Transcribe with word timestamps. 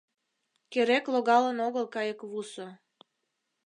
—Керек 0.71 1.05
логалын 1.13 1.57
огыл 1.67 1.85
кайыквусо 1.95 2.67